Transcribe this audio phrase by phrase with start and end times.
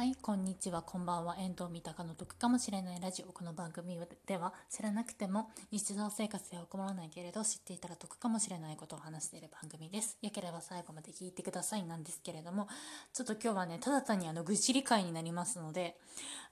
[0.00, 1.36] はい、こんにちは、こんばんは。
[1.38, 3.32] 遠藤三鷹の得かもしれないラジオ。
[3.32, 10.16] この番組では知らなくても日常生活では困らないけれど知っていたら得かもしれないことを話している番組です。
[10.22, 12.66] よければ最後まで聞いてくださいなんですけれども、
[13.12, 15.98] ちょっと今日はね、ただ単にあの愚痴理解になりますので、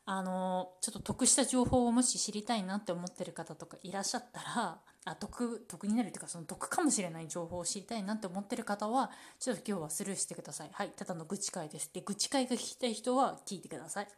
[0.04, 4.78] あのちょっと得した情報をもし知りたいなって思ってる方とかいらっしゃったら、
[5.08, 10.70] あ得得になるというかその得かもしれない情報を知りたいなって思ってる方はちょっと今日はスルーしてください。
[10.72, 11.90] はいただの愚痴会です。
[11.92, 14.08] で愚痴会が聞きたい人は聞いてください。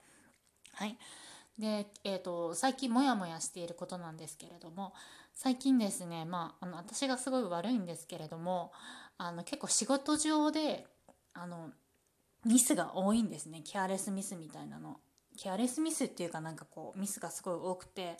[0.74, 0.98] はい。
[1.58, 4.94] でえーと、最近モヤモヤしていることなんですけれども
[5.34, 8.72] 最近ですねまああの私がすごい悪いんですけれども
[9.18, 10.86] あの結構仕事上で
[11.34, 11.70] あの
[12.46, 13.62] ミスが多いんですね。
[13.62, 15.00] ケアレスミスみたいなの。
[15.36, 18.16] ケアレスミスっていうかなんかこうミスがすごい多くて。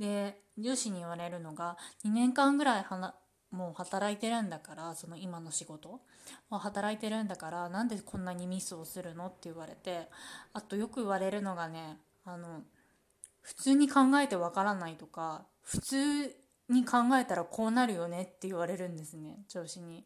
[0.00, 3.14] で上司に言われるのが2年間ぐらいはな
[3.50, 6.00] もう働いてるんだからその今の仕事
[6.48, 10.08] は働いてるんだからなんでこんなにミスをするのって言われて
[10.52, 12.62] あとよく言われるのがねあの
[13.42, 16.36] 普通に考えてわからないとか普通
[16.68, 20.04] に考えたらこうなるよねって言われるんですね上司に。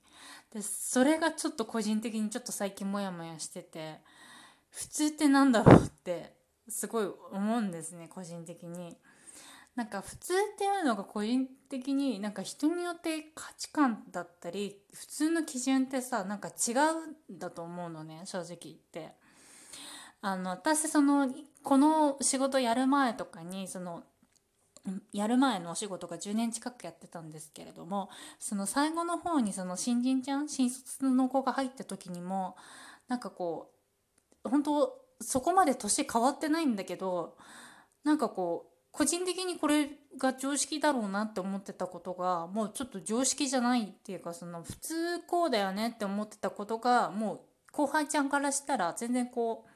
[0.53, 4.01] でそれがちょっと個人的にちょっと最近モヤモヤしてて
[4.75, 6.35] 普通ってなんだろうって
[6.69, 8.97] すごい思うんですね個人的に。
[9.77, 19.13] なんか普通っていうのが個人的になんか人によって価値観だったり普通の基準ってさなんか違うんだと思うのね正直言って。
[20.27, 21.29] あの私その
[21.63, 24.05] この仕事やる前とかにその
[25.13, 32.57] やる前のお仕事が10年近くやってたんですけれどもその最後の方にその新人ちゃん新卒の子が入った時にも
[33.07, 33.74] なんかこう
[34.45, 37.37] 本当そこまで年変わってないんだけど
[38.05, 47.41] なんかこう個人的にこれが常識だろうなって思ってたことがもうちょっと常識じゃないっていうかその普通こうだよねって思ってたことがもう
[47.73, 49.71] 後輩ちゃんからしたら全然こう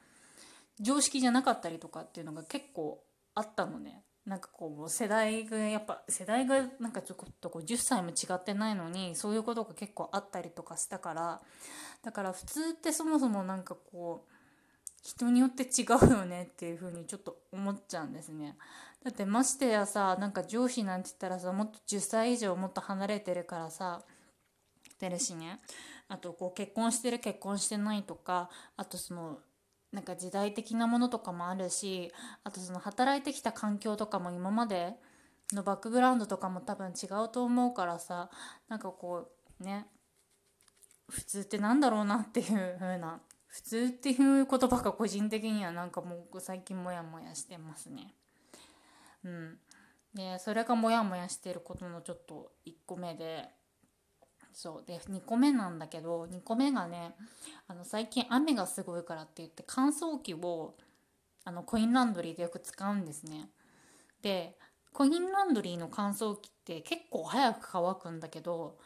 [0.81, 3.03] 常識じゃなかったりとかっていうのが結構
[3.35, 4.03] あったのね。
[4.25, 11.41] なんかこう世代がやっぱ世代がなんかちょっとこう10歳も違ってないのにそういうことが結構あったりとかしたから
[12.03, 14.38] だから普通ってそもそもなんかこう
[15.03, 18.57] 人によって違うよねっていう風にちょっと思っちゃうんですね。
[19.03, 24.01] だってましてやさなんか上司なんて言ったらさもっと10歳以上もっと離れてるからさ
[24.99, 25.59] てるしね
[26.09, 29.39] あとこう結婚してる結婚してないとかあとその
[29.91, 32.11] なんか時代的なものとかもあるし
[32.43, 34.93] あとその働いてきた環境とかも今まで
[35.51, 38.29] のバックグラウンドとかも多分違うと思うからさ
[38.67, 39.29] なんかこ
[39.59, 39.87] うね
[41.09, 48.13] 普通ってなんだろうなっていう風な普通っていう言葉が個人的にはなんかもう最近モヤモヤしてますね。
[49.23, 49.57] うん。
[50.13, 53.49] で、それがモヤモヤしてることのちょっと1個目で、
[54.53, 54.85] そう。
[54.85, 57.15] で、2個目なんだけど、2個目がね、
[57.67, 60.75] あの、最近雨がすごいからって言って乾燥機を、
[61.43, 63.49] あの、コインランドリーでよく使うんですね。
[64.21, 64.57] で、
[64.93, 68.77] コインランドリーの乾燥機って結構早く乾くんだけど、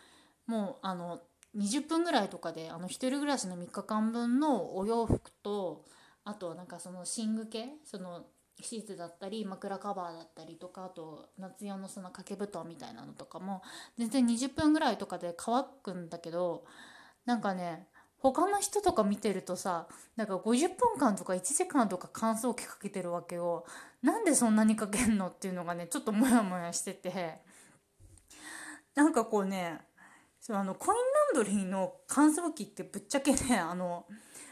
[0.45, 1.21] もう、あの、
[1.57, 5.85] 20分ぐらいとかであの一人暮らしの3日間分のお洋服と
[6.25, 8.25] あとはなんかその寝具系その
[8.59, 13.61] シーツだったり枕カバーだったりとかあと夏用のその掛け布団みたいなのとかも
[13.97, 16.63] 全然20分ぐらいとかで乾くんだけど
[17.25, 17.87] なんかね
[18.17, 23.65] 他の人とか見てるとさなんか50分間とか1時間とか乾燥機かけてるわけよ。
[24.01, 25.27] なんでそんなにかけんの？
[25.27, 27.41] っていうのがねちょっとモヤモヤしてて。
[28.95, 29.79] なんかこうね
[30.45, 30.99] そうあのコイン
[31.35, 34.05] ランドリーの乾燥機ってぶっちゃけね あの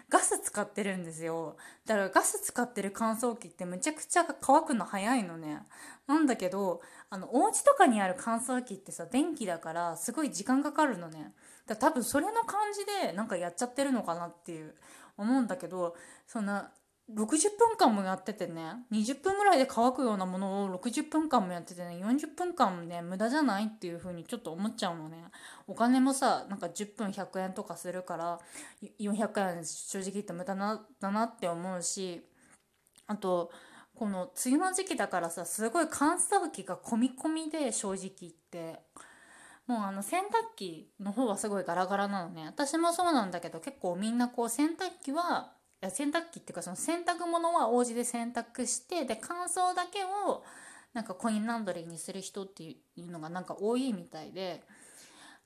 [0.08, 1.58] ガス使ってるんですよ。
[1.86, 5.68] だからガス使ってる乾燥機ってむちゃくちゃ乾くの早いのね。
[6.08, 11.34] なんだけどあのお家とかにある乾燥機ってさ電気だからすごい時間かかるのね。
[11.66, 14.74] だ多分それの感じでなんかやっちゃってるのかなっていう
[15.18, 16.72] 思うんだけどそんな
[17.16, 25.18] 60分間もやっててね20分ぐらいで乾くようなものを60分間もやっててね40分間ね無駄じゃないっていう風にちょっと思っちゃうのね。
[25.68, 28.40] お金もさなんか10分100円とかするから
[29.00, 32.26] 400円正直言って無駄なだなって思うし
[33.08, 33.52] あと
[33.96, 38.80] この梅雨の時期だからさすごい乾燥機が込み込みで正直言って。
[39.68, 42.46] もうあの洗濯機の方はすごいガラガラなのね。
[42.46, 45.54] 私もそうなんだけど結構みんなこう洗濯機は
[45.90, 50.44] 洗濯機っていうかその洗濯物はお家で洗濯してで乾燥だけを
[50.94, 54.62] なんかコインランドリーにする人っていうのがなんか多いみたいで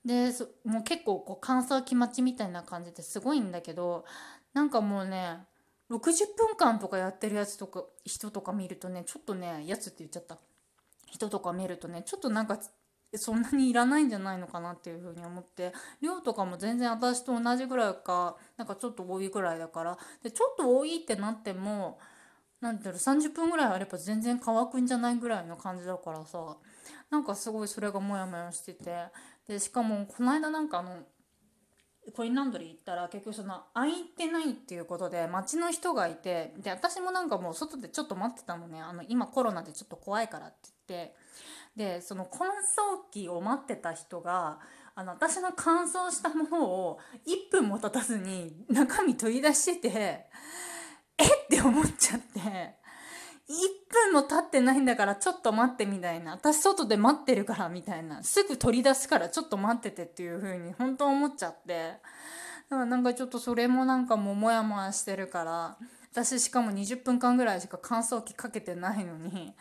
[0.04, 0.32] で
[0.66, 4.06] もう結構こう乾燥機待ちみたいな感じですごいんだけど
[4.54, 5.38] なんかもうね
[5.90, 6.02] 60
[6.38, 10.38] 分間とかやってるやつとか人とか見るとねちょっとねやつって言っちゃった。
[11.16, 12.60] 人とか見るとねちょっとなんか
[13.14, 19.98] そんなにいらないんじゃないのかなっていうふうに思って量とかも全然私と同じぐらいかなんかちょっと多いぐらいだから。
[20.24, 22.00] でちょっと多いってなっても
[22.62, 26.58] 何て言うの30分ぐらいあれば全然乾くんじゃないぐらいの感じだからさ。
[27.10, 29.08] なんかすごいそれがモヤモヤしてて。
[29.48, 30.98] でしかもこの間なんかあの
[32.14, 38.82] コインランドリー行ったら結局その空いてないっていうことで街の人がいてで私もなんかもう外でちょっと待ってたのね。
[38.82, 40.58] あの今コロナでちょっと怖いからって
[40.88, 41.16] 言って。
[41.76, 44.60] でその乾燥機を待ってた人が
[44.96, 50.26] あの私の乾燥したものを1分も経たずに中身取り出してて
[51.18, 52.86] えって思っちゃって。
[54.16, 56.32] も経ってないんだからちょっと待ってみたいな。
[56.32, 58.24] 私外で待ってるからみたいな。
[58.24, 62.00] すぐ取り出すからちょっと待っててっていう風に本当思っちゃって。
[62.70, 65.78] だからなんかちょっとそれもなんかもうモヤモヤしてるから。
[66.12, 69.54] 私しかも20分間ぐらいしか乾燥機かけてないのに。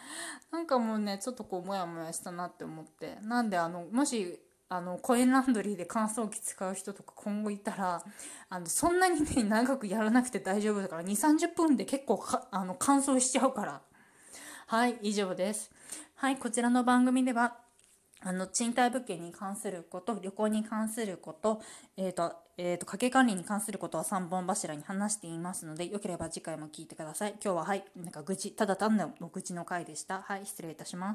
[0.52, 3.18] なんかもうねちょっとこうモヤモヤしたなって思って。
[3.22, 8.02] なんであのもしあのコインランドリーで乾燥機使う人とか今後いたら
[8.48, 13.82] あのそんなにね長くやらなくて大丈夫だから2 3 0分で結構あの乾燥しちゃうから。
[14.66, 15.70] はい以上です。
[16.14, 17.58] はいこちらの番組では
[18.22, 21.60] あの賃貸物件に関すること旅行に関すること
[21.98, 27.34] えっ、ー、とえーと、家計管理に関することは3本柱に話していますのでよければ次回も聞いてください。
[27.44, 30.22] 今日ははいなんか愚痴ただ単の愚痴の回でした。
[30.22, 31.12] はい失礼いたします。